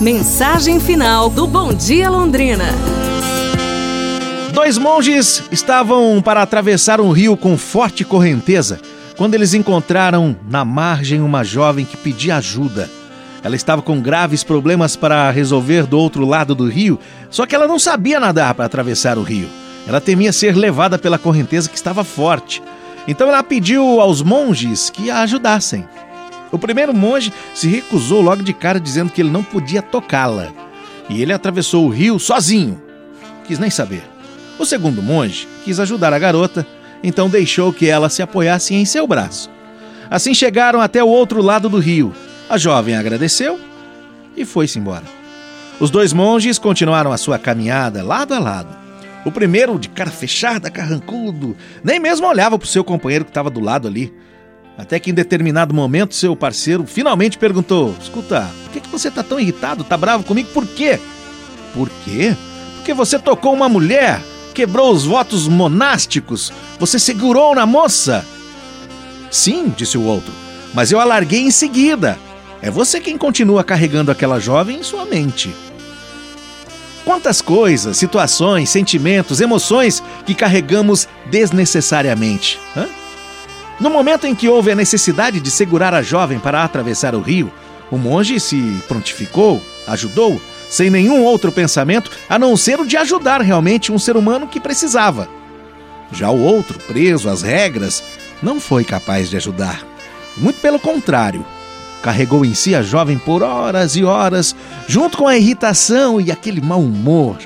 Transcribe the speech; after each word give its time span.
Mensagem 0.00 0.78
final 0.78 1.30
do 1.30 1.46
Bom 1.46 1.72
Dia 1.72 2.10
Londrina. 2.10 2.66
Dois 4.52 4.76
monges 4.76 5.42
estavam 5.50 6.20
para 6.20 6.42
atravessar 6.42 7.00
um 7.00 7.12
rio 7.12 7.34
com 7.34 7.56
forte 7.56 8.04
correnteza 8.04 8.78
quando 9.16 9.34
eles 9.34 9.54
encontraram 9.54 10.36
na 10.50 10.66
margem 10.66 11.22
uma 11.22 11.42
jovem 11.42 11.86
que 11.86 11.96
pedia 11.96 12.36
ajuda. 12.36 12.90
Ela 13.42 13.56
estava 13.56 13.80
com 13.80 13.98
graves 13.98 14.44
problemas 14.44 14.96
para 14.96 15.30
resolver 15.30 15.86
do 15.86 15.98
outro 15.98 16.26
lado 16.26 16.54
do 16.54 16.68
rio, 16.68 17.00
só 17.30 17.46
que 17.46 17.54
ela 17.54 17.66
não 17.66 17.78
sabia 17.78 18.20
nadar 18.20 18.52
para 18.52 18.66
atravessar 18.66 19.16
o 19.16 19.22
rio. 19.22 19.48
Ela 19.88 20.00
temia 20.00 20.32
ser 20.32 20.54
levada 20.54 20.98
pela 20.98 21.18
correnteza 21.18 21.70
que 21.70 21.76
estava 21.76 22.04
forte. 22.04 22.62
Então 23.08 23.28
ela 23.28 23.42
pediu 23.42 23.98
aos 23.98 24.20
monges 24.20 24.90
que 24.90 25.10
a 25.10 25.20
ajudassem. 25.20 25.88
O 26.56 26.58
primeiro 26.58 26.94
monge 26.94 27.30
se 27.52 27.68
recusou 27.68 28.22
logo 28.22 28.42
de 28.42 28.54
cara, 28.54 28.80
dizendo 28.80 29.12
que 29.12 29.20
ele 29.20 29.28
não 29.28 29.44
podia 29.44 29.82
tocá-la. 29.82 30.48
E 31.06 31.20
ele 31.20 31.30
atravessou 31.30 31.84
o 31.84 31.90
rio 31.90 32.18
sozinho. 32.18 32.80
Quis 33.44 33.58
nem 33.58 33.68
saber. 33.68 34.02
O 34.58 34.64
segundo 34.64 35.02
monge 35.02 35.46
quis 35.66 35.78
ajudar 35.78 36.14
a 36.14 36.18
garota, 36.18 36.66
então 37.04 37.28
deixou 37.28 37.74
que 37.74 37.90
ela 37.90 38.08
se 38.08 38.22
apoiasse 38.22 38.74
em 38.74 38.86
seu 38.86 39.06
braço. 39.06 39.50
Assim 40.10 40.32
chegaram 40.32 40.80
até 40.80 41.04
o 41.04 41.08
outro 41.08 41.42
lado 41.42 41.68
do 41.68 41.78
rio. 41.78 42.14
A 42.48 42.56
jovem 42.56 42.96
agradeceu 42.96 43.60
e 44.34 44.46
foi-se 44.46 44.78
embora. 44.78 45.04
Os 45.78 45.90
dois 45.90 46.14
monges 46.14 46.58
continuaram 46.58 47.12
a 47.12 47.18
sua 47.18 47.38
caminhada 47.38 48.02
lado 48.02 48.32
a 48.32 48.38
lado. 48.38 48.74
O 49.26 49.30
primeiro, 49.30 49.78
de 49.78 49.90
cara 49.90 50.10
fechada, 50.10 50.70
carrancudo, 50.70 51.54
nem 51.84 52.00
mesmo 52.00 52.26
olhava 52.26 52.58
para 52.58 52.64
o 52.64 52.68
seu 52.68 52.82
companheiro 52.82 53.26
que 53.26 53.30
estava 53.30 53.50
do 53.50 53.60
lado 53.60 53.86
ali. 53.86 54.10
Até 54.78 54.98
que 54.98 55.10
em 55.10 55.14
determinado 55.14 55.72
momento, 55.72 56.14
seu 56.14 56.36
parceiro 56.36 56.86
finalmente 56.86 57.38
perguntou: 57.38 57.94
Escuta, 58.00 58.48
por 58.64 58.72
que, 58.72 58.80
que 58.80 58.88
você 58.88 59.10
tá 59.10 59.22
tão 59.22 59.40
irritado? 59.40 59.84
Tá 59.84 59.96
bravo 59.96 60.24
comigo? 60.24 60.50
Por 60.52 60.66
quê? 60.66 61.00
Por 61.72 61.88
quê? 62.04 62.36
Porque 62.76 62.92
você 62.92 63.18
tocou 63.18 63.54
uma 63.54 63.68
mulher, 63.68 64.20
quebrou 64.54 64.92
os 64.92 65.04
votos 65.04 65.48
monásticos, 65.48 66.52
você 66.78 66.98
segurou 66.98 67.54
na 67.54 67.64
moça. 67.64 68.24
Sim, 69.30 69.72
disse 69.76 69.98
o 69.98 70.04
outro, 70.04 70.32
mas 70.74 70.92
eu 70.92 71.00
alarguei 71.00 71.40
em 71.40 71.50
seguida. 71.50 72.18
É 72.62 72.70
você 72.70 73.00
quem 73.00 73.18
continua 73.18 73.64
carregando 73.64 74.10
aquela 74.10 74.38
jovem 74.38 74.78
em 74.78 74.82
sua 74.82 75.04
mente. 75.04 75.54
Quantas 77.04 77.40
coisas, 77.40 77.96
situações, 77.96 78.68
sentimentos, 78.70 79.40
emoções 79.40 80.02
que 80.24 80.34
carregamos 80.34 81.06
desnecessariamente. 81.30 82.58
Hã? 82.76 82.88
No 83.78 83.90
momento 83.90 84.26
em 84.26 84.34
que 84.34 84.48
houve 84.48 84.70
a 84.70 84.74
necessidade 84.74 85.38
de 85.38 85.50
segurar 85.50 85.92
a 85.92 86.02
jovem 86.02 86.38
para 86.38 86.64
atravessar 86.64 87.14
o 87.14 87.20
rio, 87.20 87.52
o 87.90 87.98
monge 87.98 88.40
se 88.40 88.82
prontificou, 88.88 89.62
ajudou, 89.86 90.40
sem 90.68 90.90
nenhum 90.90 91.22
outro 91.22 91.52
pensamento 91.52 92.10
a 92.28 92.38
não 92.38 92.56
ser 92.56 92.80
o 92.80 92.86
de 92.86 92.96
ajudar 92.96 93.40
realmente 93.40 93.92
um 93.92 93.98
ser 93.98 94.16
humano 94.16 94.48
que 94.48 94.58
precisava. 94.58 95.28
Já 96.10 96.30
o 96.30 96.40
outro, 96.40 96.78
preso 96.78 97.28
às 97.28 97.42
regras, 97.42 98.02
não 98.42 98.58
foi 98.58 98.84
capaz 98.84 99.28
de 99.28 99.36
ajudar. 99.36 99.84
Muito 100.36 100.60
pelo 100.60 100.78
contrário, 100.78 101.44
carregou 102.02 102.44
em 102.44 102.54
si 102.54 102.74
a 102.74 102.82
jovem 102.82 103.18
por 103.18 103.42
horas 103.42 103.96
e 103.96 104.04
horas, 104.04 104.54
junto 104.88 105.18
com 105.18 105.26
a 105.26 105.36
irritação 105.36 106.20
e 106.20 106.30
aquele 106.30 106.60
mau 106.60 106.80
humor. 106.80 107.38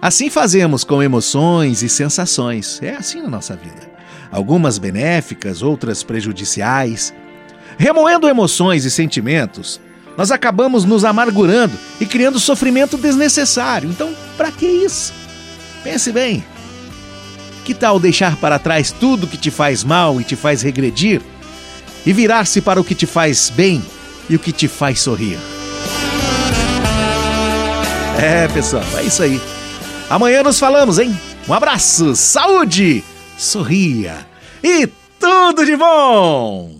Assim 0.00 0.30
fazemos 0.30 0.84
com 0.84 1.02
emoções 1.02 1.82
e 1.82 1.88
sensações. 1.88 2.80
É 2.82 2.94
assim 2.94 3.22
na 3.22 3.28
nossa 3.28 3.56
vida. 3.56 3.95
Algumas 4.30 4.78
benéficas, 4.78 5.62
outras 5.62 6.02
prejudiciais. 6.02 7.14
Remoendo 7.78 8.28
emoções 8.28 8.84
e 8.84 8.90
sentimentos, 8.90 9.80
nós 10.16 10.30
acabamos 10.30 10.84
nos 10.84 11.04
amargurando 11.04 11.76
e 12.00 12.06
criando 12.06 12.40
sofrimento 12.40 12.96
desnecessário. 12.96 13.88
Então, 13.88 14.14
para 14.36 14.50
que 14.50 14.66
isso? 14.66 15.12
Pense 15.82 16.10
bem. 16.12 16.44
Que 17.64 17.74
tal 17.74 17.98
deixar 17.98 18.36
para 18.36 18.58
trás 18.58 18.92
tudo 18.92 19.26
que 19.26 19.36
te 19.36 19.50
faz 19.50 19.84
mal 19.84 20.20
e 20.20 20.24
te 20.24 20.36
faz 20.36 20.62
regredir? 20.62 21.20
e 22.06 22.12
virar-se 22.12 22.60
para 22.60 22.80
o 22.80 22.84
que 22.84 22.94
te 22.94 23.04
faz 23.04 23.50
bem 23.50 23.82
e 24.30 24.36
o 24.36 24.38
que 24.38 24.52
te 24.52 24.68
faz 24.68 25.00
sorrir. 25.00 25.38
É, 28.22 28.46
pessoal, 28.48 28.84
é 28.96 29.02
isso 29.02 29.22
aí. 29.22 29.40
Amanhã 30.08 30.42
nos 30.44 30.58
falamos, 30.58 31.00
hein? 31.00 31.18
Um 31.48 31.52
abraço, 31.52 32.14
saúde, 32.14 33.04
sorria 33.36 34.26
e 34.62 34.86
tudo 35.18 35.64
de 35.64 35.76
bom! 35.76 36.76